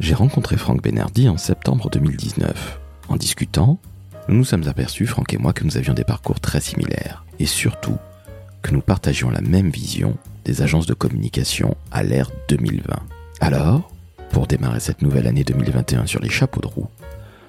[0.00, 2.78] J'ai rencontré Franck Benardi en septembre 2019.
[3.08, 3.80] En discutant,
[4.28, 7.24] nous nous sommes aperçus, Franck et moi, que nous avions des parcours très similaires.
[7.40, 7.96] Et surtout,
[8.62, 12.94] que nous partagions la même vision des agences de communication à l'ère 2020.
[13.40, 13.90] Alors,
[14.30, 16.88] pour démarrer cette nouvelle année 2021 sur les chapeaux de roue,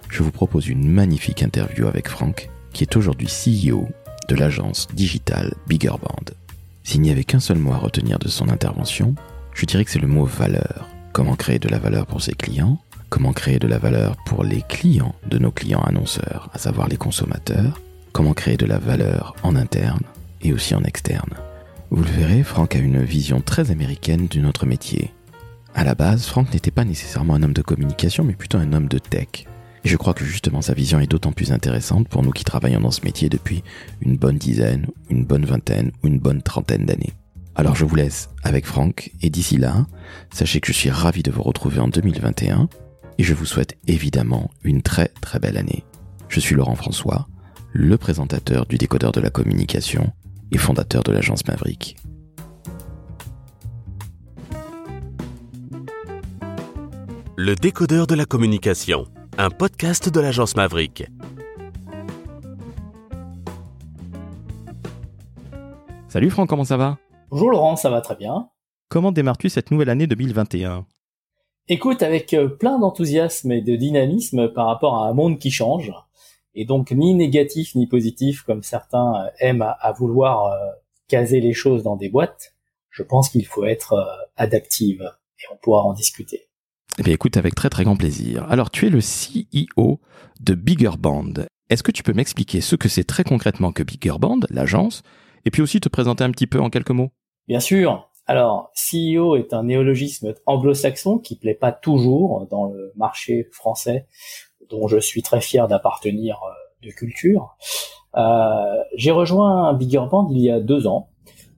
[0.09, 3.87] je vous propose une magnifique interview avec Franck, qui est aujourd'hui CEO
[4.27, 6.33] de l'agence digitale Bigger Band.
[6.83, 9.13] S'il n'y avait qu'un seul mot à retenir de son intervention,
[9.53, 10.87] je dirais que c'est le mot valeur.
[11.19, 12.79] Comment créer de la valeur pour ses clients?
[13.09, 16.95] Comment créer de la valeur pour les clients de nos clients annonceurs, à savoir les
[16.95, 17.81] consommateurs?
[18.13, 19.99] Comment créer de la valeur en interne
[20.41, 21.33] et aussi en externe?
[21.89, 25.11] Vous le verrez, Franck a une vision très américaine de notre métier.
[25.75, 28.87] À la base, Franck n'était pas nécessairement un homme de communication, mais plutôt un homme
[28.87, 29.45] de tech.
[29.83, 32.79] Et je crois que justement sa vision est d'autant plus intéressante pour nous qui travaillons
[32.79, 33.61] dans ce métier depuis
[33.99, 37.11] une bonne dizaine, une bonne vingtaine ou une bonne trentaine d'années.
[37.59, 39.85] Alors je vous laisse avec Franck et d'ici là,
[40.31, 42.69] sachez que je suis ravi de vous retrouver en 2021
[43.17, 45.83] et je vous souhaite évidemment une très très belle année.
[46.29, 47.27] Je suis Laurent François,
[47.73, 50.13] le présentateur du décodeur de la communication
[50.53, 51.97] et fondateur de l'agence Maverick.
[57.35, 59.05] Le décodeur de la communication
[59.37, 61.09] un podcast de l'agence Maverick.
[66.07, 66.97] Salut Franck, comment ça va?
[67.31, 68.49] Bonjour Laurent, ça va très bien.
[68.89, 70.87] Comment démarres-tu cette nouvelle année 2021
[71.67, 75.93] Écoute, avec euh, plein d'enthousiasme et de dynamisme par rapport à un monde qui change,
[76.55, 80.57] et donc ni négatif ni positif comme certains euh, aiment à, vouloir euh,
[81.07, 82.55] caser les choses dans des boîtes,
[82.89, 83.93] je pense qu'il faut être
[84.35, 85.03] adaptive
[85.39, 86.49] et on pourra en discuter.
[86.97, 88.47] Eh bien, écoute, avec très très grand plaisir.
[88.49, 89.99] Alors, tu es le CEO
[90.39, 91.33] de Bigger Band.
[91.69, 95.03] Est-ce que tu peux m'expliquer ce que c'est très concrètement que Bigger Band, l'agence,
[95.45, 97.11] et puis aussi te présenter un petit peu en quelques mots?
[97.49, 98.07] Bien sûr.
[98.27, 104.05] Alors, CEO est un néologisme anglo-saxon qui plaît pas toujours dans le marché français,
[104.69, 107.57] dont je suis très fier d'appartenir euh, de culture.
[108.15, 111.09] Euh, j'ai rejoint Bigger Band il y a deux ans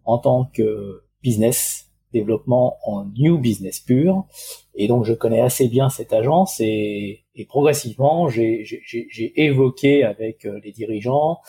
[0.06, 4.24] en tant que business développement en new business pur.
[4.74, 8.64] Et donc, je connais assez bien cette agence et, progressivement, j'ai
[9.36, 11.40] évoqué avec euh, les dirigeants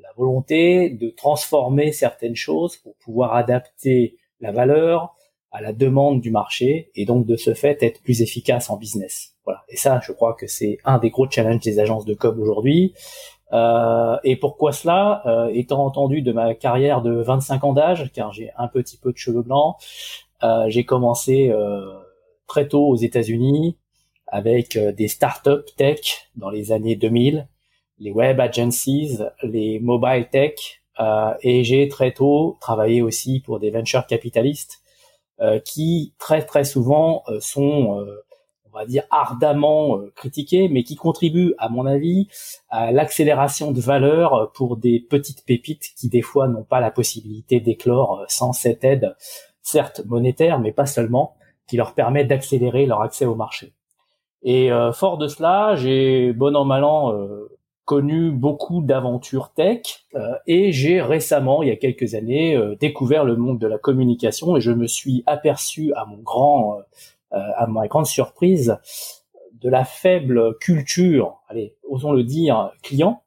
[0.00, 5.14] la volonté de transformer certaines choses pour pouvoir adapter la valeur
[5.50, 9.34] à la demande du marché et donc de ce fait être plus efficace en business.
[9.44, 9.62] Voilà.
[9.68, 12.94] Et ça, je crois que c'est un des gros challenges des agences de com aujourd'hui.
[13.52, 15.22] Euh, et pourquoi cela?
[15.26, 19.12] Euh, Étant entendu de ma carrière de 25 ans d'âge, car j'ai un petit peu
[19.12, 19.76] de cheveux blancs,
[20.42, 21.52] euh, j'ai commencé
[22.46, 23.78] très tôt aux États-Unis
[24.26, 27.48] avec des startups tech dans les années 2000,
[28.00, 30.82] les web agencies, les mobile tech,
[31.42, 34.82] et j'ai très tôt travaillé aussi pour des venture capitalistes
[35.64, 38.04] qui très très souvent sont
[38.72, 42.28] on va dire ardemment euh, critiqué, mais qui contribue, à mon avis,
[42.68, 47.60] à l'accélération de valeur pour des petites pépites qui des fois n'ont pas la possibilité
[47.60, 49.16] d'éclore euh, sans cette aide,
[49.62, 51.36] certes monétaire, mais pas seulement,
[51.66, 53.72] qui leur permet d'accélérer leur accès au marché.
[54.42, 57.12] Et euh, fort de cela, j'ai bon an mal an
[57.88, 60.06] connu beaucoup d'aventures tech
[60.46, 64.60] et j'ai récemment, il y a quelques années, découvert le monde de la communication et
[64.60, 66.78] je me suis aperçu à mon grand
[67.34, 68.78] euh, à ma grande surprise,
[69.52, 73.22] de la faible culture, allez, osons le dire, client,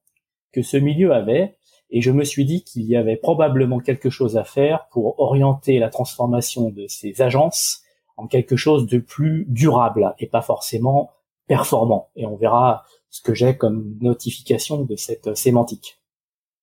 [0.51, 1.55] que ce milieu avait,
[1.91, 5.77] et je me suis dit qu'il y avait probablement quelque chose à faire pour orienter
[5.77, 7.83] la transformation de ces agences
[8.17, 11.11] en quelque chose de plus durable et pas forcément
[11.45, 12.09] performant.
[12.15, 15.99] Et on verra ce que j'ai comme notification de cette sémantique.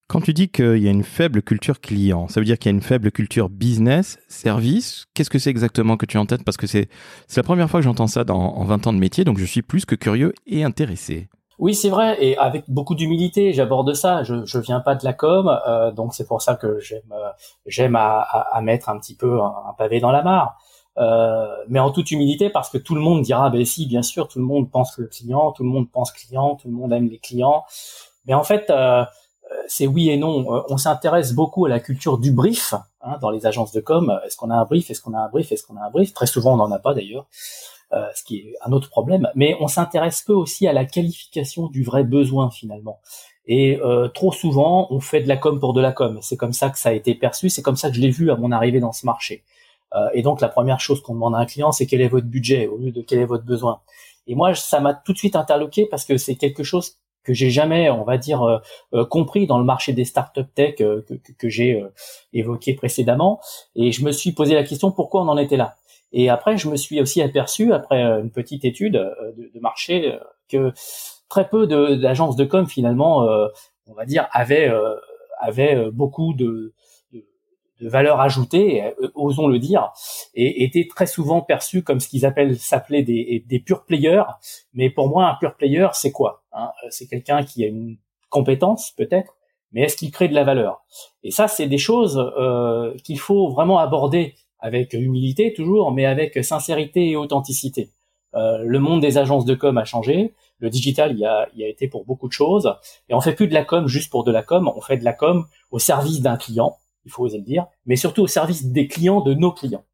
[0.09, 2.75] Quand tu dis qu'il y a une faible culture client, ça veut dire qu'il y
[2.75, 5.05] a une faible culture business, service.
[5.13, 6.45] Qu'est-ce que c'est exactement que tu as en tête?
[6.45, 6.89] Parce que c'est
[7.37, 9.61] la première fois que j'entends ça dans, en 20 ans de métier, donc je suis
[9.61, 11.29] plus que curieux et intéressé.
[11.59, 14.23] Oui, c'est vrai, et avec beaucoup d'humilité, j'aborde ça.
[14.23, 17.31] Je, je viens pas de la com, euh, donc c'est pour ça que j'aime euh,
[17.67, 20.57] j'aime à, à, mettre un petit peu un, pavé dans la mare.
[20.99, 24.27] Euh, mais en toute humilité, parce que tout le monde dira, ben si, bien sûr,
[24.27, 27.09] tout le monde pense le client, tout le monde pense client, tout le monde aime
[27.09, 27.65] les clients.
[28.27, 29.05] Mais en fait, euh,
[29.51, 30.55] euh, c'est oui et non.
[30.55, 34.21] Euh, on s'intéresse beaucoup à la culture du brief hein, dans les agences de com.
[34.27, 34.91] Est-ce qu'on a un brief?
[34.91, 35.53] Est-ce qu'on a un brief?
[35.53, 36.13] Est-ce qu'on a un brief?
[36.13, 37.27] Très souvent, on n'en a pas d'ailleurs,
[37.93, 39.29] euh, ce qui est un autre problème.
[39.35, 43.01] Mais on s'intéresse peu aussi à la qualification du vrai besoin finalement.
[43.51, 43.81] Et
[44.13, 46.19] trop souvent, on fait de la com pour de la com.
[46.21, 47.49] C'est comme ça que ça a été perçu.
[47.49, 49.43] C'est comme ça que je l'ai vu à mon arrivée dans ce marché.
[50.13, 52.67] Et donc, la première chose qu'on demande à un client, c'est quel est votre budget
[52.67, 53.81] au lieu de quel est votre besoin.
[54.27, 56.99] Et moi, ça m'a tout de suite interloqué parce que c'est quelque chose
[57.29, 58.59] que j'ai jamais, on va dire, euh,
[58.95, 61.05] euh, compris dans le marché des startups tech euh,
[61.39, 61.85] que, j'ai
[62.33, 63.41] évoqué précédemment.
[63.75, 65.77] Et je me suis posé la question pourquoi on en était là?
[66.13, 70.19] Et après, je me suis aussi aperçu, après une petite étude de, de marché,
[70.49, 70.73] que
[71.29, 73.29] très peu d'agences de, com finalement,
[73.87, 74.73] on va dire, avaient,
[75.39, 76.73] avaient beaucoup de,
[77.81, 79.91] de valeur ajoutée, euh, osons le dire,
[80.35, 84.25] et était très souvent perçu comme ce qu'ils appellent s'appelaient des, des pure players.
[84.75, 86.71] Mais pour moi, un pure player, c'est quoi hein?
[86.91, 87.97] C'est quelqu'un qui a une
[88.31, 89.37] compétence peut-être,
[89.73, 90.85] mais est-ce qu'il crée de la valeur?
[91.23, 96.43] Et ça, c'est des choses euh, qu'il faut vraiment aborder avec humilité toujours, mais avec
[96.45, 97.91] sincérité et authenticité.
[98.35, 100.35] Euh, le monde des agences de com a changé.
[100.59, 102.75] Le digital, il y a, il a été pour beaucoup de choses.
[103.09, 104.71] Et on fait plus de la com juste pour de la com.
[104.75, 106.77] On fait de la com au service d'un client
[107.09, 109.85] il faut oser le dire, mais surtout au service des clients de nos clients.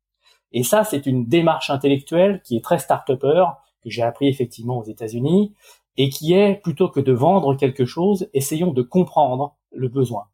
[0.52, 3.46] Et ça, c'est une démarche intellectuelle qui est très start-upper,
[3.82, 5.54] que j'ai appris effectivement aux États-Unis,
[5.96, 10.24] et qui est, plutôt que de vendre quelque chose, essayons de comprendre le besoin.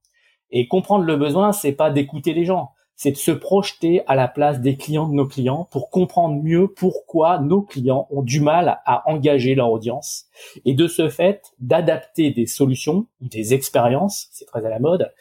[0.50, 4.29] Et comprendre le besoin, c'est pas d'écouter les gens, c'est de se projeter à la
[4.29, 8.81] place des clients de nos clients pour comprendre mieux pourquoi nos clients ont du mal
[8.85, 10.26] à engager leur audience
[10.65, 15.12] et de ce fait d'adapter des solutions ou des expériences, c'est très à la mode,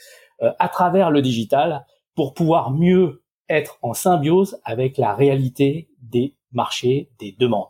[0.42, 7.12] à travers le digital pour pouvoir mieux être en symbiose avec la réalité des marchés,
[7.20, 7.68] des demandes.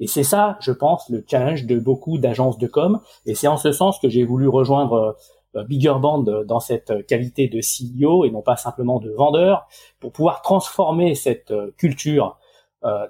[0.00, 3.00] Et c'est ça, je pense, le challenge de beaucoup d'agences de com.
[3.26, 5.16] Et c'est en ce sens que j'ai voulu rejoindre
[5.54, 9.66] euh, Bigger Band dans cette qualité de CEO et non pas simplement de vendeur,
[9.98, 12.36] pour pouvoir transformer cette euh, culture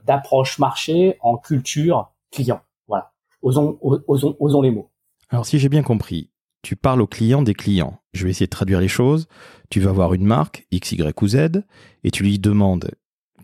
[0.05, 2.61] d'approche marché en culture client.
[2.89, 3.13] Voilà.
[3.41, 4.91] Osons, osons, osons les mots.
[5.29, 6.29] Alors si j'ai bien compris,
[6.63, 8.01] tu parles aux clients des clients.
[8.13, 9.29] Je vais essayer de traduire les choses.
[9.71, 11.65] Tu vas avoir une marque, X, Y ou Z,
[12.05, 12.91] et tu lui demandes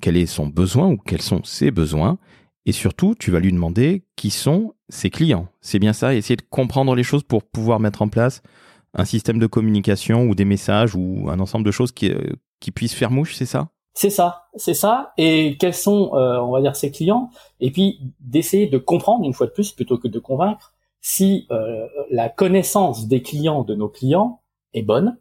[0.00, 2.18] quel est son besoin ou quels sont ses besoins.
[2.66, 5.48] Et surtout, tu vas lui demander qui sont ses clients.
[5.60, 8.42] C'est bien ça, essayer de comprendre les choses pour pouvoir mettre en place
[8.94, 12.32] un système de communication ou des messages ou un ensemble de choses qui, euh,
[12.74, 13.68] puissent faire mouche, c'est ça?
[13.94, 15.12] C'est ça, c'est ça.
[15.16, 17.30] Et quels sont, euh, on va dire, ses clients?
[17.60, 20.74] Et puis d'essayer de comprendre une fois de plus plutôt que de convaincre
[21.08, 24.42] si euh, la connaissance des clients de nos clients
[24.74, 25.16] est bonne,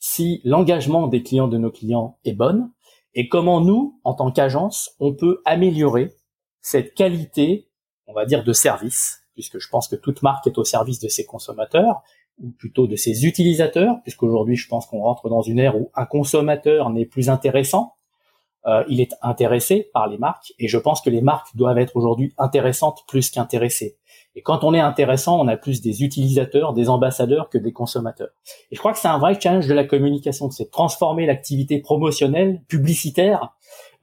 [0.00, 2.72] si l'engagement des clients de nos clients est bonne,
[3.14, 6.16] et comment nous, en tant qu'agence, on peut améliorer
[6.62, 7.68] cette qualité,
[8.08, 11.08] on va dire, de service, puisque je pense que toute marque est au service de
[11.08, 12.02] ses consommateurs,
[12.42, 16.06] ou plutôt de ses utilisateurs, puisqu'aujourd'hui je pense qu'on rentre dans une ère où un
[16.06, 17.94] consommateur n'est plus intéressant,
[18.66, 21.94] euh, il est intéressé par les marques, et je pense que les marques doivent être
[21.94, 23.96] aujourd'hui intéressantes plus qu'intéressées.
[24.36, 28.30] Et quand on est intéressant, on a plus des utilisateurs, des ambassadeurs que des consommateurs.
[28.70, 32.62] Et je crois que c'est un vrai challenge de la communication, c'est transformer l'activité promotionnelle,
[32.68, 33.54] publicitaire,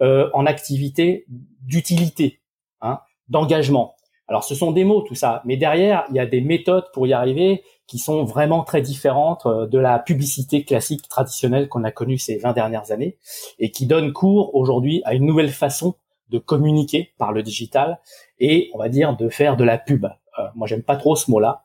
[0.01, 1.25] euh, en activité
[1.61, 2.41] d'utilité,
[2.81, 3.95] hein, d'engagement.
[4.27, 7.07] Alors ce sont des mots tout ça, mais derrière il y a des méthodes pour
[7.07, 11.91] y arriver qui sont vraiment très différentes euh, de la publicité classique traditionnelle qu'on a
[11.91, 13.17] connue ces 20 dernières années
[13.57, 15.95] et qui donnent cours aujourd'hui à une nouvelle façon
[16.29, 17.99] de communiquer par le digital
[18.39, 20.05] et on va dire de faire de la pub.
[20.05, 21.63] Euh, moi, j'aime pas trop ce mot-là.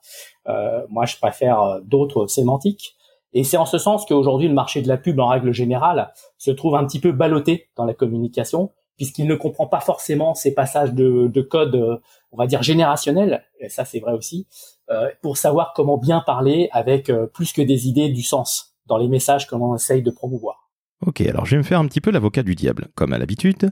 [0.49, 2.97] Euh, moi, je préfère euh, d'autres sémantiques.
[3.35, 6.51] Et c'est en ce sens qu'aujourd'hui, le marché de la pub, en règle générale, se
[6.51, 10.93] trouve un petit peu ballotté dans la communication, puisqu'il ne comprend pas forcément ces passages
[10.93, 11.97] de, de code, euh,
[12.31, 14.47] on va dire générationnel, et ça c'est vrai aussi,
[14.91, 19.09] euh, pour savoir comment bien parler avec plus que des idées du sens dans les
[19.09, 20.71] messages que l'on essaye de promouvoir.
[21.07, 23.71] Ok, alors je vais me faire un petit peu l'avocat du diable, comme à l'habitude.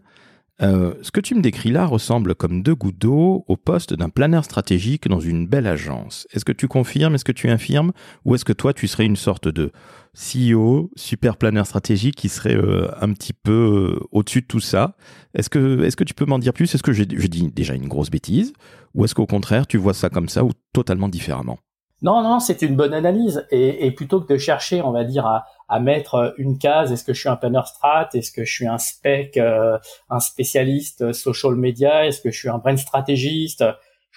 [0.63, 4.11] Euh, ce que tu me décris là ressemble comme deux gouttes d'eau au poste d'un
[4.11, 6.27] planeur stratégique dans une belle agence.
[6.33, 7.93] Est-ce que tu confirmes, est-ce que tu infirmes,
[8.25, 9.73] ou est-ce que toi tu serais une sorte de
[10.15, 14.97] CEO, super planeur stratégique qui serait euh, un petit peu euh, au-dessus de tout ça?
[15.35, 16.75] Est-ce que, tu peux m'en dire plus?
[16.75, 18.53] Est-ce que je dis déjà une grosse bêtise,
[18.95, 21.59] ou est-ce qu'au contraire tu vois ça comme ça ou totalement différemment?
[22.03, 23.47] Non, non, c'est une bonne analyse.
[23.51, 27.15] Et, plutôt que de chercher, on va dire, à, à mettre une case, est-ce que
[27.15, 29.79] je suis un planner strat, est-ce que je suis un spec, euh,
[30.11, 33.65] un spécialiste social media, est-ce que je suis un brand stratégiste,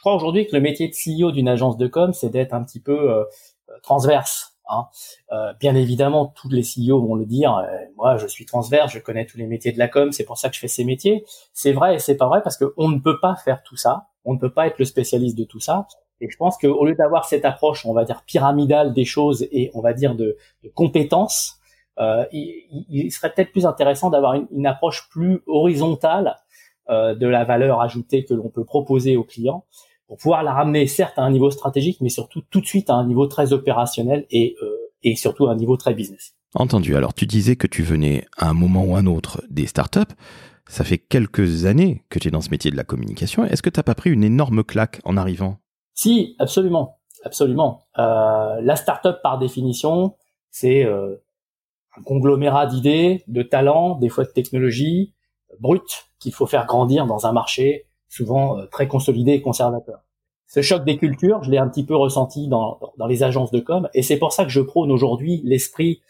[0.04, 2.62] je crois aujourd'hui que le métier de CEO d'une agence de com, c'est d'être un
[2.62, 3.24] petit peu euh,
[3.84, 4.58] transverse.
[4.68, 4.88] Hein.
[5.32, 7.56] Euh, bien évidemment, tous les CEO vont le dire.
[7.56, 10.38] Euh, moi, je suis transverse, je connais tous les métiers de la com, c'est pour
[10.38, 11.24] ça que je fais ces métiers.
[11.54, 14.08] C'est vrai et c'est pas vrai parce qu'on ne peut pas faire tout ça.
[14.26, 15.88] On ne peut pas être le spécialiste de tout ça.
[16.24, 19.70] Et je pense qu'au lieu d'avoir cette approche, on va dire pyramidale des choses et
[19.74, 20.38] on va dire de,
[20.74, 21.60] compétences,
[22.00, 26.38] euh, il, serait peut-être plus intéressant d'avoir une, approche plus horizontale
[26.90, 29.66] euh, de la valeur ajoutée que l'on peut proposer aux clients
[30.08, 32.94] pour pouvoir la ramener certes à un niveau stratégique, mais surtout tout de suite à
[32.94, 36.36] un niveau très opérationnel et, euh, surtout à un niveau très business.
[36.56, 36.96] Entendu.
[36.96, 40.14] Alors tu disais que tu venais à un moment ou un autre des startups.
[40.70, 43.44] Ça fait quelques années que tu es dans ce métier de la communication.
[43.44, 45.60] Est-ce que tu n'as pas pris une énorme claque en arrivant
[45.94, 47.86] si, absolument, absolument.
[48.00, 50.16] Euh, la startup par définition,
[50.50, 51.16] c'est euh,
[51.98, 55.14] un conglomérat d'idées, de talents, des fois de technologies,
[55.60, 60.00] brutes qu'il faut faire grandir dans un marché souvent très consolidé et conservateur.
[60.48, 63.60] Ce choc des cultures, je l'ai un petit peu ressenti dans, dans les agences de
[63.60, 66.02] com, et c'est pour ça que je prône aujourd'hui l'esprit,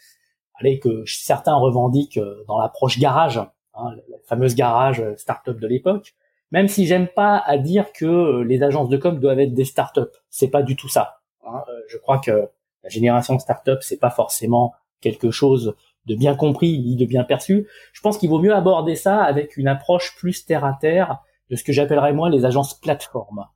[0.56, 6.14] allez, que certains revendiquent dans l'approche garage, hein, la fameuse garage start-up de l'époque,
[6.54, 10.14] même si j'aime pas à dire que les agences de com doivent être des start-up.
[10.30, 11.18] C'est pas du tout ça.
[11.44, 11.64] Hein.
[11.88, 12.48] Je crois que
[12.84, 15.74] la génération start-up, c'est pas forcément quelque chose
[16.06, 17.66] de bien compris ni de bien perçu.
[17.92, 21.18] Je pense qu'il vaut mieux aborder ça avec une approche plus terre à terre
[21.50, 23.48] de ce que j'appellerais moi les agences plateformes.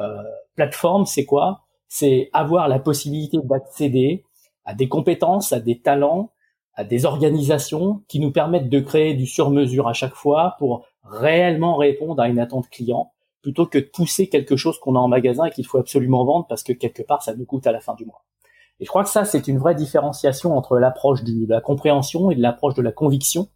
[0.00, 0.20] Euh,
[0.56, 1.60] plateforme, c'est quoi?
[1.86, 4.24] C'est avoir la possibilité d'accéder
[4.64, 6.32] à des compétences, à des talents,
[6.74, 11.76] à des organisations qui nous permettent de créer du sur-mesure à chaque fois pour réellement
[11.76, 13.12] répondre à une attente client
[13.42, 16.46] plutôt que de pousser quelque chose qu'on a en magasin et qu'il faut absolument vendre
[16.48, 18.22] parce que quelque part ça nous coûte à la fin du mois.
[18.80, 22.34] Et je crois que ça, c'est une vraie différenciation entre l'approche de la compréhension et
[22.34, 23.48] de l'approche de la conviction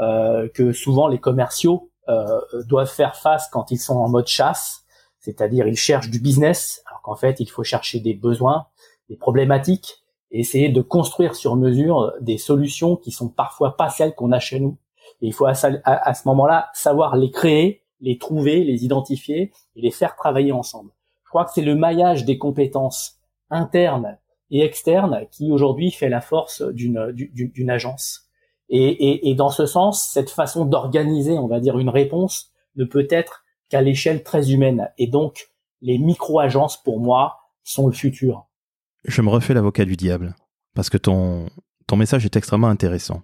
[0.00, 4.84] euh, que souvent les commerciaux euh, doivent faire face quand ils sont en mode chasse,
[5.18, 8.66] c'est-à-dire ils cherchent du business, alors qu'en fait il faut chercher des besoins,
[9.08, 14.14] des problématiques, et essayer de construire sur mesure des solutions qui sont parfois pas celles
[14.14, 14.76] qu'on a chez nous.
[15.24, 19.90] Et il faut à, ce moment-là savoir les créer, les trouver, les identifier et les
[19.90, 20.90] faire travailler ensemble.
[21.24, 24.18] Je crois que c'est le maillage des compétences internes
[24.50, 28.28] et externe qui aujourd'hui fait la force d'une agence.
[28.68, 33.46] Et, dans ce sens, cette façon d'organiser, on va dire, une réponse ne peut être
[33.70, 34.90] qu'à l'échelle très humaine.
[34.98, 35.48] Et donc,
[35.80, 38.46] les micro-agences, pour moi, sont le futur.
[39.06, 40.36] Je me refais l'avocat du diable,
[40.74, 41.48] parce que ton
[41.96, 43.22] message est extrêmement intéressant.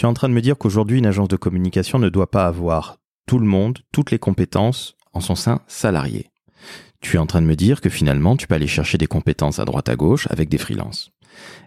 [0.00, 2.46] Tu es en train de me dire qu'aujourd'hui, une agence de communication ne doit pas
[2.46, 6.30] avoir tout le monde, toutes les compétences en son sein salarié.
[7.02, 9.58] Tu es en train de me dire que finalement, tu peux aller chercher des compétences
[9.58, 11.10] à droite à gauche avec des freelances.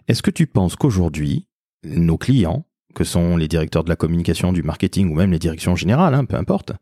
[0.08, 1.46] Est-ce que tu penses qu'aujourd'hui,
[1.84, 5.76] nos clients, que sont les directeurs de la communication, du marketing ou même les directions
[5.76, 6.72] générales, hein, peu importe,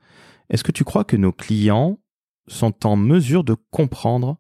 [0.49, 1.99] est-ce que tu crois que nos clients
[2.49, 4.39] sont en mesure de comprendre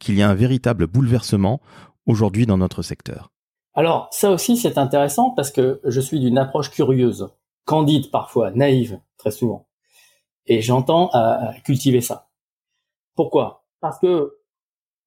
[0.00, 1.60] qu'il y a un véritable bouleversement
[2.06, 3.30] aujourd'hui dans notre secteur?
[3.74, 7.28] Alors, ça aussi, c'est intéressant parce que je suis d'une approche curieuse,
[7.64, 9.68] candide parfois, naïve, très souvent.
[10.46, 12.28] Et j'entends à cultiver ça.
[13.14, 13.64] Pourquoi?
[13.80, 14.36] Parce que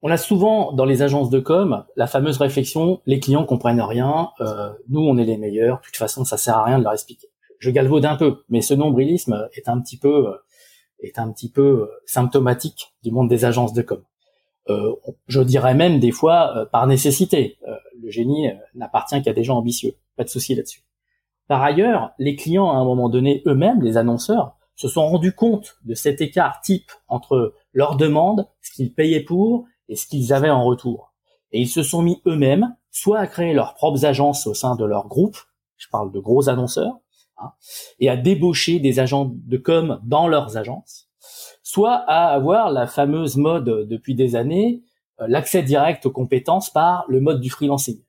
[0.05, 4.32] on a souvent dans les agences de com la fameuse réflexion les clients comprennent rien,
[4.41, 6.93] euh, nous on est les meilleurs, de toute façon ça sert à rien de leur
[6.93, 7.29] expliquer.
[7.60, 10.38] Je galvaude un peu, mais ce nombrilisme est un petit peu euh,
[11.00, 14.03] est un petit peu euh, symptomatique du monde des agences de com.
[14.67, 17.58] Je dirais même des fois par nécessité.
[18.01, 20.84] le génie n'appartient qu'à des gens ambitieux, pas de souci là-dessus.
[21.48, 25.77] Par ailleurs, les clients à un moment donné eux-mêmes, les annonceurs, se sont rendus compte
[25.84, 30.50] de cet écart type entre leur demande, ce qu'ils payaient pour et ce qu'ils avaient
[30.50, 31.13] en retour.
[31.51, 34.86] Et ils se sont mis eux-mêmes soit à créer leurs propres agences au sein de
[34.86, 35.38] leur groupe,
[35.77, 37.00] je parle de gros annonceurs,
[37.38, 37.51] hein,
[38.00, 41.10] et à débaucher des agents de com dans leurs agences,
[41.74, 44.84] soit à avoir la fameuse mode depuis des années,
[45.20, 48.00] euh, l'accès direct aux compétences par le mode du freelancing.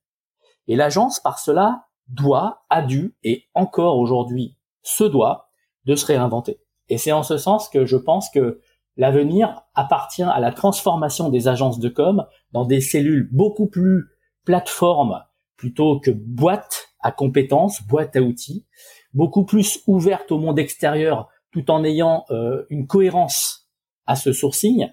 [0.68, 5.49] Et l'agence, par cela, doit, a dû, et encore aujourd'hui se doit,
[5.87, 6.61] de se réinventer.
[6.90, 8.61] Et c'est en ce sens que je pense que
[8.99, 14.04] l'avenir appartient à la transformation des agences de com dans des cellules beaucoup plus
[14.44, 15.25] plateformes
[15.56, 18.66] plutôt que boîtes à compétences, boîtes à outils,
[19.14, 23.68] beaucoup plus ouvertes au monde extérieur tout en ayant euh, une cohérence
[24.06, 24.88] à ce sourcing.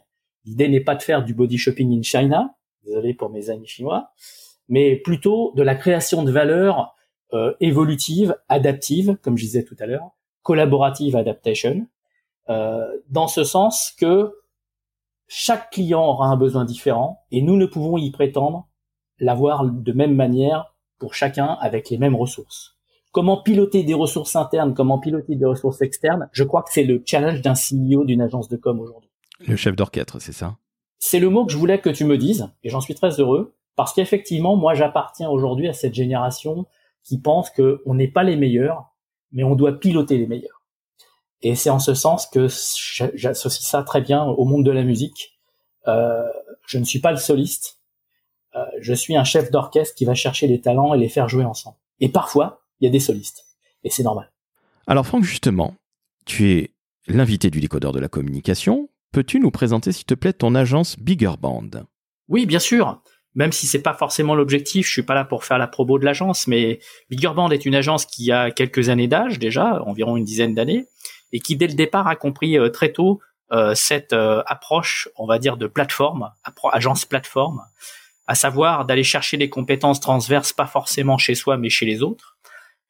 [0.46, 4.12] L'idée n'est pas de faire du body shopping in China, désolé pour mes amis chinois,
[4.70, 6.96] mais plutôt de la création de valeur
[7.34, 10.12] euh, évolutive, adaptive, comme je disais tout à l'heure,
[10.44, 11.88] collaborative adaptation,
[12.50, 14.32] euh, dans ce sens que
[15.28, 18.68] chaque client aura un besoin différent et nous ne pouvons y prétendre
[19.18, 22.78] l'avoir de même manière pour chacun avec les mêmes ressources.
[23.12, 27.04] Comment piloter des ressources internes, comment piloter des ressources externes, je crois que c'est le
[27.06, 29.10] challenge d'un CEO d'une agence de com aujourd'hui.
[29.46, 30.56] Le chef d'orchestre, c'est ça?
[30.98, 33.56] C'est le mot que je voulais que tu me dises, et j'en suis très heureux,
[33.76, 36.68] parce qu'effectivement, moi j'appartiens aujourd'hui à cette génération
[37.04, 38.94] qui pense qu'on n'est pas les meilleurs,
[39.32, 40.62] mais on doit piloter les meilleurs.
[41.42, 42.48] Et c'est en ce sens que
[43.16, 45.40] j'associe ça très bien au monde de la musique.
[45.88, 46.24] Euh,
[46.68, 47.80] je ne suis pas le soliste.
[48.56, 51.46] Euh, je suis un chef d'orchestre qui va chercher les talents et les faire jouer
[51.46, 51.78] ensemble.
[52.00, 53.46] Et parfois, il y a des solistes.
[53.84, 54.32] Et c'est normal.
[54.88, 55.76] Alors Franck, justement,
[56.26, 56.72] tu es
[57.08, 58.90] l'invité du décodeur de la communication.
[59.12, 61.70] Peux-tu nous présenter, s'il te plaît, ton agence Bigger Band?
[62.28, 63.02] Oui, bien sûr.
[63.34, 66.06] Même si c'est pas forcément l'objectif, je suis pas là pour faire la promo de
[66.06, 70.26] l'agence, mais Bigger Band est une agence qui a quelques années d'âge déjà, environ une
[70.26, 70.88] dizaine d'années,
[71.32, 73.22] et qui dès le départ a compris euh, très tôt
[73.54, 76.32] euh, cette euh, approche, on va dire, de plateforme,
[76.72, 77.62] agence plateforme,
[78.28, 82.38] à savoir d'aller chercher des compétences transverses, pas forcément chez soi, mais chez les autres,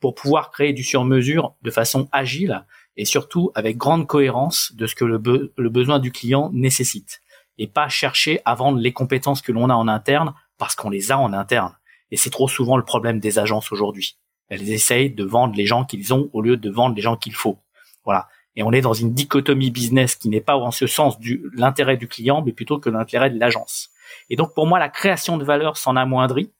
[0.01, 2.65] pour pouvoir créer du sur-mesure de façon agile
[2.97, 7.21] et surtout avec grande cohérence de ce que le, le besoin du client nécessite
[7.57, 11.11] et pas chercher à vendre les compétences que l'on a en interne parce qu'on les
[11.11, 11.75] a en interne.
[12.09, 14.17] Et c'est trop souvent le problème des agences aujourd'hui.
[14.49, 17.33] Elles essayent de vendre les gens qu'ils ont au lieu de vendre les gens qu'il
[17.33, 17.59] faut.
[18.03, 18.27] Voilà.
[18.55, 21.95] Et on est dans une dichotomie business qui n'est pas en ce sens du l'intérêt
[21.95, 23.91] du client, mais plutôt que l'intérêt de l'agence.
[24.29, 26.51] Et donc pour moi, la création de valeur s'en amoindrit.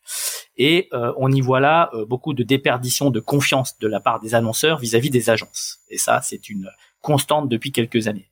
[0.57, 4.19] Et euh, on y voit là euh, beaucoup de déperdition de confiance de la part
[4.19, 5.79] des annonceurs vis-à-vis des agences.
[5.89, 6.69] Et ça, c'est une
[7.01, 8.27] constante depuis quelques années.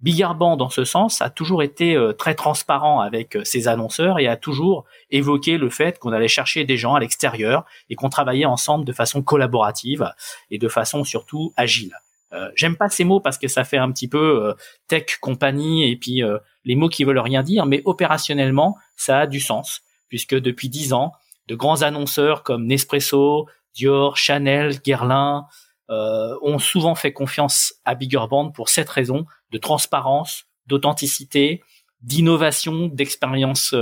[0.00, 4.36] Bigarban, dans ce sens, a toujours été euh, très transparent avec ses annonceurs et a
[4.36, 8.84] toujours évoqué le fait qu'on allait chercher des gens à l'extérieur et qu'on travaillait ensemble
[8.84, 10.12] de façon collaborative
[10.50, 11.94] et de façon surtout agile.
[12.54, 14.54] J'aime pas ces mots parce que ça fait un petit peu
[14.86, 16.22] tech compagnie et puis
[16.66, 20.92] les mots qui veulent rien dire, mais opérationnellement, ça a du sens puisque depuis dix
[20.92, 21.14] ans,
[21.48, 25.46] de grands annonceurs comme Nespresso, Dior, Chanel, Guerlain
[25.90, 31.62] ont souvent fait confiance à Bigger Band pour cette raison de transparence, d'authenticité,
[32.02, 33.74] d'innovation, d'expérience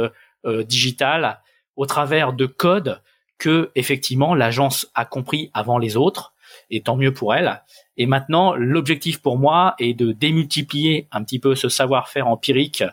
[0.44, 1.40] digitale
[1.74, 3.02] au travers de codes
[3.38, 6.32] que effectivement l'agence a compris avant les autres
[6.70, 7.60] et tant mieux pour elle
[7.96, 12.84] et maintenant, l'objectif pour moi est de démultiplier un petit peu ce savoir-faire empirique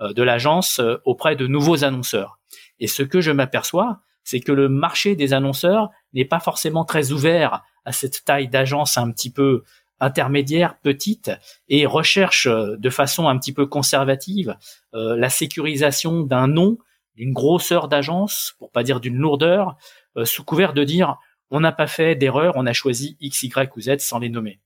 [0.00, 2.38] euh, de l'agence euh, auprès de nouveaux annonceurs.
[2.80, 7.12] Et ce que je m'aperçois, c'est que le marché des annonceurs n'est pas forcément très
[7.12, 9.62] ouvert à cette taille d'agence un petit peu
[10.00, 11.30] intermédiaire, petite,
[11.68, 14.56] et recherche euh, de façon un petit peu conservative
[14.92, 16.78] la sécurisation d'un nom,
[17.16, 19.76] d'une grosseur d'agence, pour pas dire d'une lourdeur,
[20.24, 21.18] sous couvert de dire
[21.50, 24.58] on n'a pas fait d'erreur, on a choisi X, Y ou Z sans les nommer.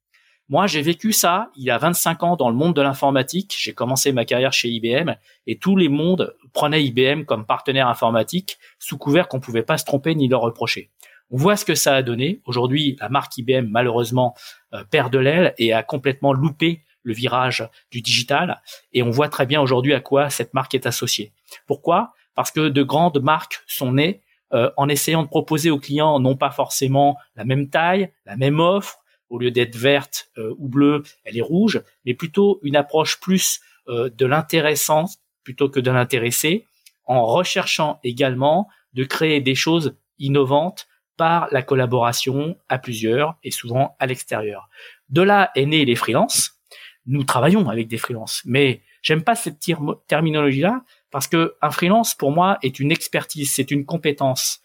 [0.51, 3.55] Moi, j'ai vécu ça il y a 25 ans dans le monde de l'informatique.
[3.57, 5.15] J'ai commencé ma carrière chez IBM
[5.47, 9.85] et tous les mondes prenaient IBM comme partenaire informatique sous couvert qu'on pouvait pas se
[9.85, 10.91] tromper ni leur reprocher.
[11.31, 12.41] On voit ce que ça a donné.
[12.47, 14.35] Aujourd'hui, la marque IBM, malheureusement,
[14.75, 18.61] euh, perd de l'aile et a complètement loupé le virage du digital.
[18.93, 21.33] Et on voit très bien aujourd'hui à quoi cette marque est associée.
[21.69, 22.13] Pourquoi?
[22.35, 24.21] Parce que de grandes marques sont nées
[24.53, 28.59] euh, en essayant de proposer aux clients non pas forcément la même taille, la même
[28.59, 29.00] offre,
[29.31, 33.61] au lieu d'être verte euh, ou bleue, elle est rouge, mais plutôt une approche plus
[33.89, 35.07] euh, de l'intéressant
[35.43, 36.67] plutôt que de l'intéressé,
[37.07, 43.97] en recherchant également de créer des choses innovantes par la collaboration à plusieurs et souvent
[43.99, 44.69] à l'extérieur.
[45.09, 46.61] De là est né les freelances.
[47.07, 49.59] Nous travaillons avec des freelances, mais j'aime pas cette
[50.07, 54.61] terminologie-là parce que un freelance, pour moi, est une expertise, c'est une compétence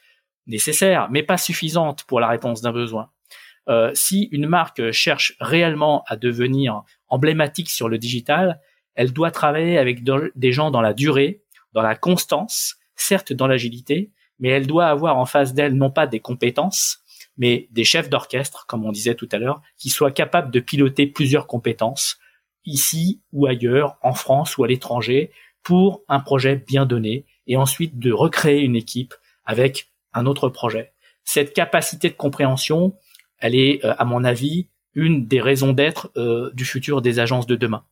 [0.46, 3.10] nécessaire, mais pas suffisante pour la réponse d'un besoin.
[3.68, 8.60] Euh, si une marque cherche réellement à devenir emblématique sur le digital,
[8.96, 10.04] elle doit travailler avec
[10.36, 11.42] des gens dans la durée,
[11.74, 16.08] dans la constance, certes dans l'agilité, mais elle doit avoir en face d'elle non pas
[16.08, 17.00] des compétences,
[17.38, 21.08] mais des chefs d'orchestre, comme on disait tout à l'heure, qui soient capables de piloter
[21.08, 22.18] plusieurs compétences,
[22.66, 25.32] ici ou ailleurs, en France ou à l'étranger,
[25.64, 29.14] pour un projet bien donné et ensuite de recréer une équipe
[29.46, 30.94] avec un autre projet.
[31.24, 32.96] Cette capacité de compréhension,
[33.40, 37.48] elle est, euh, à mon avis, une des raisons d'être euh, du futur des agences
[37.48, 37.84] de demain.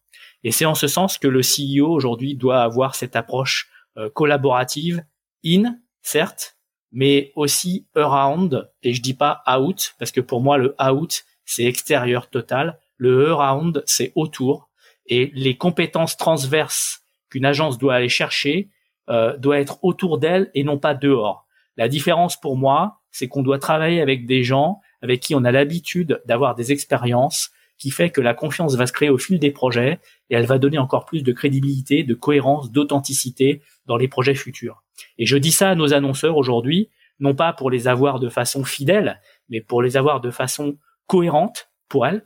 [0.43, 5.03] Et c'est en ce sens que le CEO aujourd'hui doit avoir cette approche euh, collaborative,
[5.45, 6.57] in, certes,
[6.91, 11.65] mais aussi around, et je dis pas out, parce que pour moi le out, c'est
[11.65, 14.69] extérieur total, le around, c'est autour,
[15.07, 18.69] et les compétences transverses qu'une agence doit aller chercher
[19.09, 21.45] euh, doit être autour d'elle et non pas dehors.
[21.75, 25.51] La différence pour moi, c'est qu'on doit travailler avec des gens avec qui on a
[25.51, 29.51] l'habitude d'avoir des expériences qui fait que la confiance va se créer au fil des
[29.51, 34.35] projets et elle va donner encore plus de crédibilité, de cohérence, d'authenticité dans les projets
[34.35, 34.83] futurs.
[35.17, 36.89] Et je dis ça à nos annonceurs aujourd'hui,
[37.19, 41.69] non pas pour les avoir de façon fidèle, mais pour les avoir de façon cohérente
[41.89, 42.23] pour elles.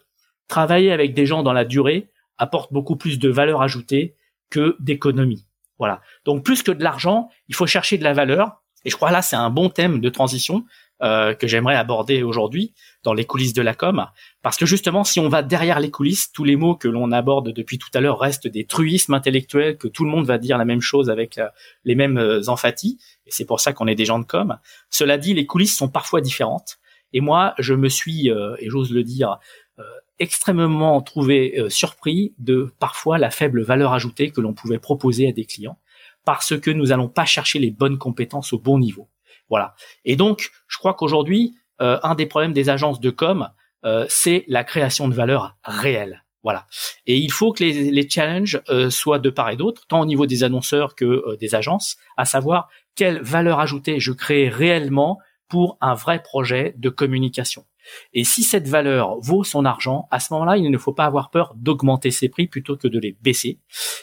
[0.48, 4.16] Travailler avec des gens dans la durée apporte beaucoup plus de valeur ajoutée
[4.52, 5.48] que d'économie.
[5.80, 6.02] Voilà.
[6.26, 8.62] Donc plus que de l'argent, il faut chercher de la valeur.
[8.86, 10.66] Et je crois là, c'est un bon thème de transition
[11.02, 14.06] euh, que j'aimerais aborder aujourd'hui dans les coulisses de la com,
[14.42, 17.52] parce que justement, si on va derrière les coulisses, tous les mots que l'on aborde
[17.52, 20.66] depuis tout à l'heure restent des truismes intellectuels, que tout le monde va dire la
[20.66, 21.48] même chose avec euh,
[21.86, 24.58] les mêmes euh, emphaties, et c'est pour ça qu'on est des gens de com.
[24.90, 26.80] Cela dit, les coulisses sont parfois différentes.
[27.14, 29.40] Et moi, je me suis, et j'ose le dire,
[30.20, 35.32] extrêmement trouvé euh, surpris de parfois la faible valeur ajoutée que l'on pouvait proposer à
[35.32, 35.78] des clients
[36.26, 39.08] parce que nous allons pas chercher les bonnes compétences au bon niveau.
[39.50, 39.76] Voilà.
[40.06, 43.50] Et donc, je crois qu'aujourd'hui, euh, un des problèmes des agences de com,
[43.86, 46.24] euh, c'est la création de valeur réelle.
[46.44, 46.66] Voilà.
[47.06, 50.26] Et il faut que les, les challenges soient de part et d'autre, tant au niveau
[50.26, 55.94] des annonceurs que des agences, à savoir quelle valeur ajoutée je crée réellement pour un
[55.94, 57.66] vrai projet de communication.
[58.14, 61.30] Et si cette valeur vaut son argent, à ce moment-là, il ne faut pas avoir
[61.30, 63.60] peur d'augmenter ses prix plutôt que de les baisser.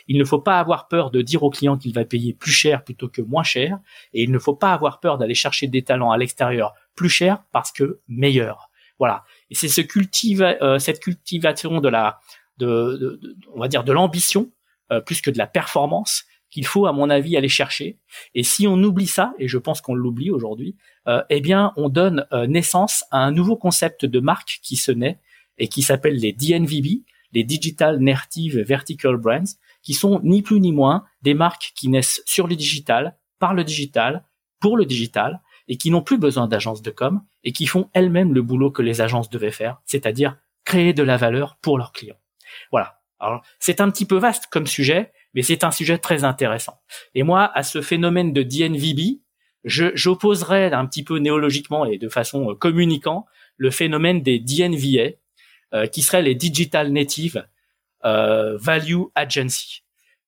[0.08, 2.84] Il ne faut pas avoir peur de dire au client qu'il va payer plus cher
[2.84, 3.78] plutôt que moins cher.
[4.12, 7.42] Et il ne faut pas avoir peur d'aller chercher des talents à l'extérieur plus cher
[7.52, 8.70] parce que meilleur.
[8.98, 9.24] Voilà.
[9.50, 12.18] Et c'est ce euh, cette cultivation de la,
[12.60, 14.50] on va dire de l'ambition
[14.92, 17.98] euh, plus que de la performance qu'il faut, à mon avis, aller chercher.
[18.36, 20.76] Et si on oublie ça, et je pense qu'on l'oublie aujourd'hui,
[21.08, 24.92] euh, eh bien, on donne euh, naissance à un nouveau concept de marque qui se
[24.92, 25.18] naît
[25.58, 30.70] et qui s'appelle les DNVB, les Digital Native Vertical Brands, qui sont ni plus ni
[30.70, 34.24] moins des marques qui naissent sur le digital, par le digital,
[34.60, 38.32] pour le digital, et qui n'ont plus besoin d'agences de com, et qui font elles-mêmes
[38.32, 42.20] le boulot que les agences devaient faire, c'est-à-dire créer de la valeur pour leurs clients.
[42.70, 43.00] Voilà.
[43.18, 46.80] Alors, c'est un petit peu vaste comme sujet, mais c'est un sujet très intéressant.
[47.14, 49.20] Et moi, à ce phénomène de DNVB,
[49.64, 55.12] j'opposerais un petit peu néologiquement et de façon euh, communicant le phénomène des DNVA,
[55.72, 57.46] euh, qui seraient les Digital Native
[58.04, 59.84] euh, Value Agency.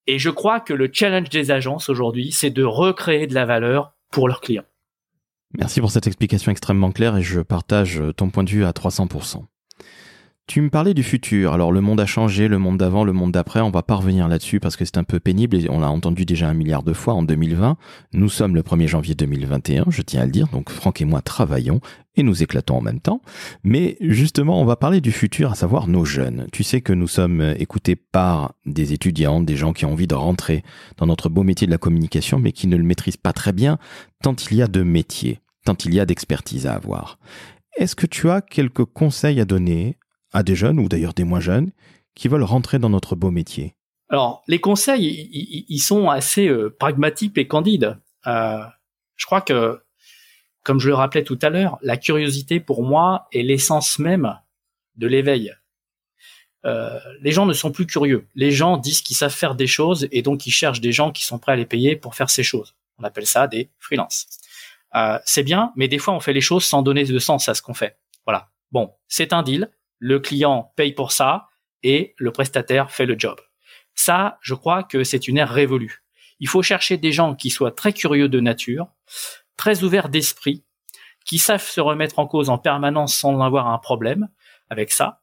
[0.06, 3.92] Et je crois que le challenge des agences aujourd'hui, c'est de recréer de la valeur
[4.12, 4.64] pour leurs clients.
[5.58, 9.44] Merci pour cette explication extrêmement claire et je partage ton point de vue à 300%.
[10.46, 11.52] Tu me parlais du futur.
[11.52, 14.28] Alors le monde a changé, le monde d'avant, le monde d'après, on va pas revenir
[14.28, 16.92] là-dessus parce que c'est un peu pénible et on l'a entendu déjà un milliard de
[16.92, 17.76] fois en 2020.
[18.12, 21.20] Nous sommes le 1er janvier 2021, je tiens à le dire, donc Franck et moi
[21.20, 21.80] travaillons
[22.14, 23.22] et nous éclatons en même temps.
[23.64, 26.46] Mais justement, on va parler du futur, à savoir nos jeunes.
[26.52, 30.14] Tu sais que nous sommes écoutés par des étudiants, des gens qui ont envie de
[30.14, 30.62] rentrer
[30.96, 33.78] dans notre beau métier de la communication mais qui ne le maîtrisent pas très bien
[34.22, 37.18] tant il y a de métiers, tant il y a d'expertise à avoir.
[37.76, 39.98] Est-ce que tu as quelques conseils à donner
[40.36, 41.72] à des jeunes ou d'ailleurs des moins jeunes
[42.14, 43.74] qui veulent rentrer dans notre beau métier
[44.10, 47.98] Alors, les conseils, ils sont assez euh, pragmatiques et candides.
[48.26, 48.62] Euh,
[49.16, 49.80] je crois que,
[50.62, 54.38] comme je le rappelais tout à l'heure, la curiosité pour moi est l'essence même
[54.96, 55.54] de l'éveil.
[56.66, 58.26] Euh, les gens ne sont plus curieux.
[58.34, 61.24] Les gens disent qu'ils savent faire des choses et donc ils cherchent des gens qui
[61.24, 62.74] sont prêts à les payer pour faire ces choses.
[62.98, 64.26] On appelle ça des freelances.
[65.24, 67.62] c'est bien, mais des fois on fait les choses sans donner de sens à ce
[67.62, 67.98] qu'on fait.
[68.26, 68.50] Voilà.
[68.72, 71.48] Bon, c'est un deal le client paye pour ça
[71.82, 73.40] et le prestataire fait le job.
[73.94, 76.04] Ça, je crois que c'est une ère révolue.
[76.38, 78.88] Il faut chercher des gens qui soient très curieux de nature,
[79.56, 80.64] très ouverts d'esprit,
[81.24, 84.28] qui savent se remettre en cause en permanence sans avoir un problème
[84.68, 85.22] avec ça,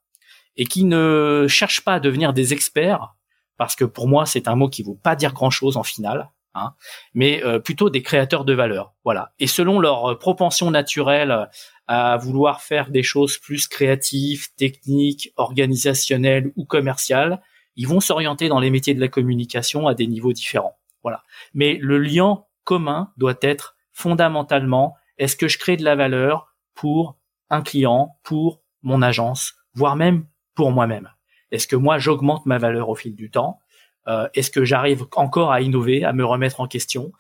[0.56, 3.14] et qui ne cherchent pas à devenir des experts,
[3.58, 5.84] parce que pour moi c'est un mot qui ne vaut pas dire grand chose en
[5.84, 6.74] finale, hein,
[7.14, 8.94] mais euh, plutôt des créateurs de valeur.
[9.04, 9.34] Voilà.
[9.40, 11.50] Et selon leur propension naturelle
[11.88, 17.42] à vouloir faire des choses plus créatives, techniques, organisationnelles ou commerciales,
[17.76, 20.78] ils vont s'orienter dans les métiers de la communication à des niveaux différents.
[21.02, 21.24] Voilà.
[21.54, 27.18] Mais le lien commun doit être fondamentalement est-ce que je crée de la valeur pour
[27.50, 31.10] un client, pour mon agence, voire même pour moi-même?
[31.52, 33.60] Est-ce que moi j'augmente ma valeur au fil du temps?
[34.08, 37.12] Euh, Est-ce que j'arrive encore à innover, à me remettre en question?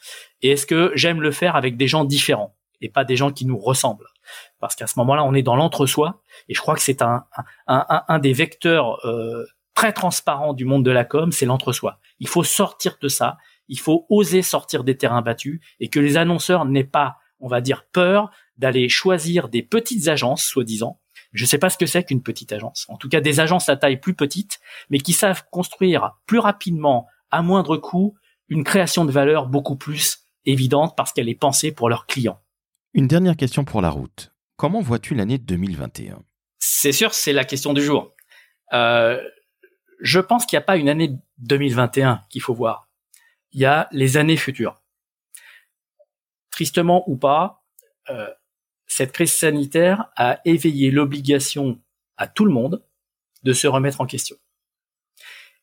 [0.41, 3.45] Et est-ce que j'aime le faire avec des gens différents et pas des gens qui
[3.45, 4.07] nous ressemblent?
[4.59, 7.25] Parce qu'à ce moment-là, on est dans l'entre-soi, et je crois que c'est un,
[7.67, 11.99] un, un, des vecteurs euh, très transparents du monde de la com, c'est l'entre-soi.
[12.19, 16.17] Il faut sortir de ça, il faut oser sortir des terrains battus, et que les
[16.17, 20.99] annonceurs n'aient pas, on va dire, peur d'aller choisir des petites agences, soi-disant.
[21.33, 22.85] Je ne sais pas ce que c'est qu'une petite agence.
[22.89, 27.07] En tout cas, des agences à taille plus petite, mais qui savent construire plus rapidement,
[27.31, 28.15] à moindre coût,
[28.49, 32.39] une création de valeur beaucoup plus évidente parce qu'elle est pensée pour leurs clients.
[32.93, 34.31] Une dernière question pour la route.
[34.57, 36.21] Comment vois-tu l'année 2021
[36.59, 38.13] C'est sûr, c'est la question du jour.
[38.73, 39.19] Euh,
[39.99, 42.89] je pense qu'il n'y a pas une année 2021 qu'il faut voir.
[43.51, 44.81] Il y a les années futures.
[46.51, 47.63] Tristement ou pas,
[48.09, 48.29] euh,
[48.95, 51.79] cette crise sanitaire a éveillé l'obligation
[52.15, 52.85] à tout le monde
[53.41, 54.35] de se remettre en question.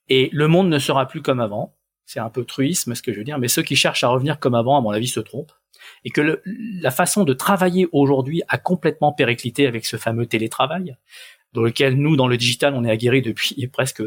[0.08, 1.76] Et le monde ne sera plus comme avant.
[2.06, 4.40] C'est un peu truisme ce que je veux dire, mais ceux qui cherchent à revenir
[4.40, 5.52] comme avant, à mon avis, se trompent
[6.04, 10.96] et que la façon de travailler aujourd'hui a complètement périclité avec ce fameux télétravail,
[11.52, 14.02] dans lequel nous, dans le digital, on est aguerris depuis presque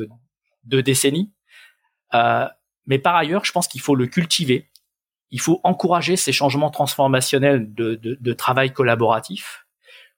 [0.66, 1.32] deux décennies.
[2.14, 2.46] Euh,
[2.88, 4.70] mais par ailleurs, je pense qu'il faut le cultiver.
[5.34, 9.66] Il faut encourager ces changements transformationnels de, travail collaboratif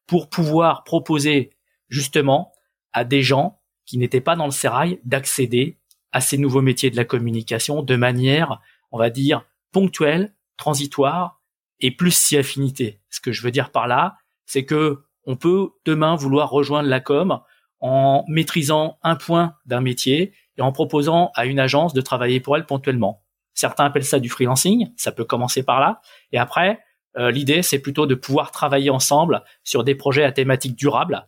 [0.08, 1.54] pour pouvoir proposer
[1.88, 2.52] justement
[2.92, 5.78] à des gens qui n'étaient pas dans le sérail d'accéder
[6.12, 8.60] à ces nouveaux métiers de la communication de manière,
[8.92, 11.42] on va dire, ponctuelle, transitoire
[11.80, 13.00] et plus si affinité.
[13.10, 17.00] Ce que je veux dire par là, c'est que on peut demain vouloir rejoindre la
[17.00, 17.40] com
[17.80, 22.58] en maîtrisant un point d'un métier et en proposant à une agence de travailler pour
[22.58, 23.25] elle ponctuellement.
[23.56, 26.80] Certains appellent ça du freelancing, ça peut commencer par là, et après,
[27.18, 31.26] L'idée, c'est plutôt de pouvoir travailler ensemble sur des projets à thématique durable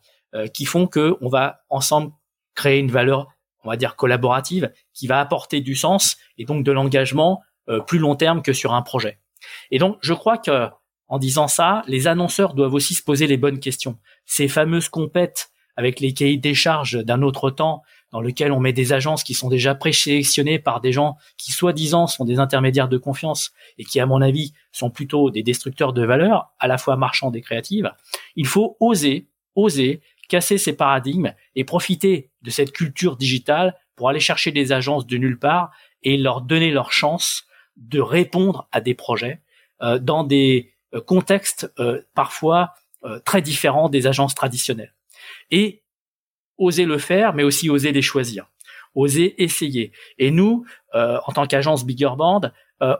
[0.54, 2.12] qui font que on va ensemble
[2.56, 3.28] créer une valeur,
[3.64, 7.42] on va dire collaborative, qui va apporter du sens et donc de l'engagement
[7.86, 9.20] plus long terme que sur un projet.
[9.72, 10.68] Et donc, je crois que
[11.08, 13.98] en disant ça, les annonceurs doivent aussi se poser les bonnes questions.
[14.26, 18.74] Ces fameuses compètes avec les cahiers des charges d'un autre temps, dans lequel on met
[18.74, 22.98] des agences qui sont déjà présélectionnées par des gens qui soi-disant sont des intermédiaires de
[22.98, 26.96] confiance et qui, à mon avis, sont plutôt des destructeurs de valeur, à la fois
[26.96, 27.92] marchandes et créatives.
[28.36, 34.20] Il faut oser, oser casser ces paradigmes et profiter de cette culture digitale pour aller
[34.20, 35.72] chercher des agences de nulle part
[36.04, 39.42] et leur donner leur chance de répondre à des projets
[39.82, 42.74] euh, dans des euh, contextes euh, parfois
[43.24, 44.94] très différents des agences traditionnelles.
[45.50, 45.84] Et
[46.58, 48.52] oser le faire, mais aussi oser les choisir,
[48.96, 49.92] oser essayer.
[50.18, 52.42] Et nous, en tant qu'agence Bigger Band,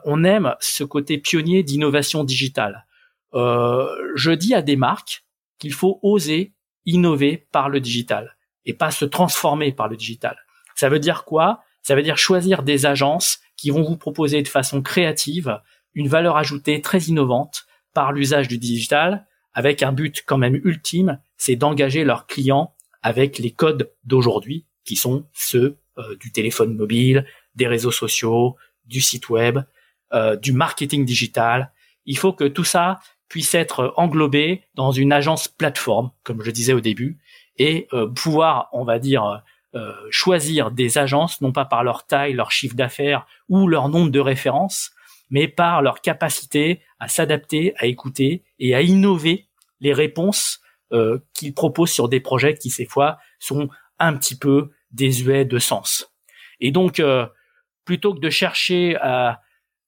[0.04, 2.86] on aime ce côté pionnier d'innovation digitale.
[3.32, 5.24] je dis à des marques
[5.58, 6.52] qu'il faut oser
[6.86, 10.36] innover par le digital et pas se transformer par le digital.
[10.74, 11.60] Ça veut dire quoi?
[11.82, 15.60] Ça veut dire choisir des agences qui vont vous proposer de façon créative
[15.94, 21.20] une valeur ajoutée très innovante par l'usage du digital, avec un but quand même ultime,
[21.36, 27.26] c'est d'engager leurs clients avec les codes d'aujourd'hui, qui sont ceux euh, du téléphone mobile,
[27.54, 28.56] des réseaux sociaux,
[28.86, 29.58] du site web,
[30.12, 31.72] euh, du marketing digital.
[32.06, 36.72] Il faut que tout ça puisse être englobé dans une agence plateforme, comme je disais
[36.72, 37.18] au début,
[37.58, 39.42] et euh, pouvoir, on va dire,
[40.10, 44.18] choisir des agences, non pas par leur taille, leur chiffre d'affaires ou leur nombre de
[44.18, 44.90] références,
[45.30, 49.46] mais par leur capacité à s'adapter, à écouter et à innover
[49.80, 50.60] les réponses
[50.92, 55.58] euh, qu'ils proposent sur des projets qui, ces fois, sont un petit peu désuets de
[55.58, 56.12] sens.
[56.60, 57.26] Et donc, euh,
[57.84, 59.40] plutôt que de chercher à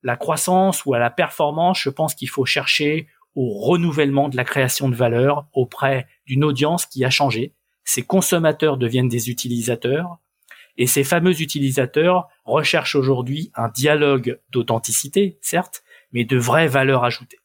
[0.02, 4.44] la croissance ou à la performance, je pense qu'il faut chercher au renouvellement de la
[4.44, 10.18] création de valeur auprès d'une audience qui a changé, ces consommateurs deviennent des utilisateurs
[10.76, 15.82] et ces fameux utilisateurs recherchent aujourd'hui un dialogue d'authenticité, certes,
[16.12, 17.38] mais de vraie valeur ajoutée.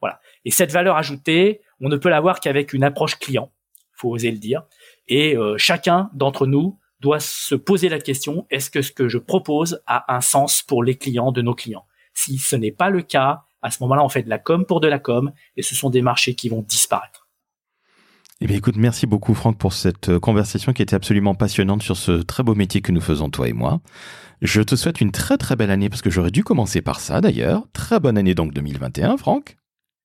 [0.00, 0.20] Voilà.
[0.44, 3.52] Et cette valeur ajoutée, on ne peut l'avoir qu'avec une approche client,
[3.92, 4.62] faut oser le dire.
[5.08, 9.18] Et euh, chacun d'entre nous doit se poser la question est-ce que ce que je
[9.18, 11.84] propose a un sens pour les clients de nos clients?
[12.14, 14.80] Si ce n'est pas le cas, à ce moment-là, on fait de la com pour
[14.80, 17.28] de la com, et ce sont des marchés qui vont disparaître.
[18.40, 21.96] Eh bien, écoute, merci beaucoup, Franck, pour cette euh, conversation qui était absolument passionnante sur
[21.96, 23.80] ce très beau métier que nous faisons, toi et moi.
[24.40, 27.20] Je te souhaite une très très belle année parce que j'aurais dû commencer par ça
[27.20, 27.68] d'ailleurs.
[27.72, 29.56] Très bonne année donc 2021, Franck.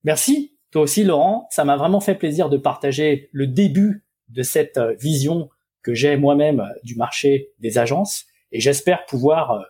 [0.04, 0.57] Merci.
[0.72, 1.48] Toi aussi, Laurent.
[1.52, 5.50] Ça m'a vraiment fait plaisir de partager le début de cette euh, vision
[5.82, 8.26] que j'ai moi-même euh, du marché des agences.
[8.52, 9.66] Et j'espère pouvoir,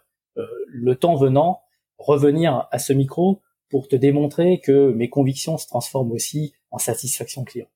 [0.67, 1.61] le temps venant,
[1.97, 7.43] revenir à ce micro pour te démontrer que mes convictions se transforment aussi en satisfaction
[7.43, 7.67] client.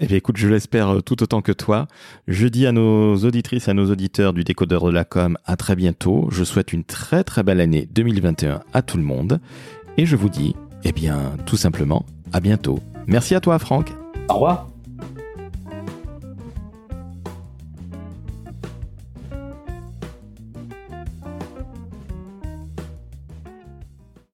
[0.00, 1.86] Eh bien, écoute, je l'espère euh, tout autant que toi.
[2.26, 5.76] Je dis à nos auditrices, à nos auditeurs du décodeur de la com, à très
[5.76, 6.28] bientôt.
[6.30, 9.40] Je souhaite une très très belle année 2021 à tout le monde.
[9.98, 12.78] Et je vous dis, eh bien, tout simplement, à bientôt.
[13.06, 13.88] Merci à toi, Franck.
[14.28, 14.71] Au revoir.